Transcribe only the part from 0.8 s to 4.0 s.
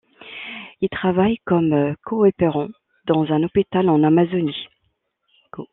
Ils travaillent comme coopérants dans un hôpital